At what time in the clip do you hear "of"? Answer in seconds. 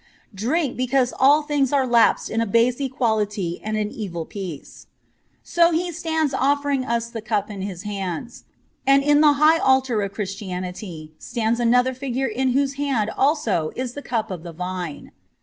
10.01-10.11, 14.31-14.41